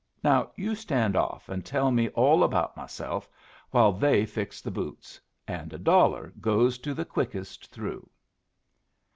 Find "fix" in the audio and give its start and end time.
4.25-4.59